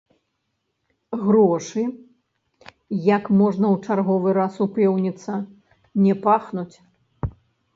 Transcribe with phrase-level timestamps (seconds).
[1.25, 1.83] Грошы,
[3.09, 5.31] як можна ў чарговы раз упэўніцца,
[6.07, 6.75] не пахнуць.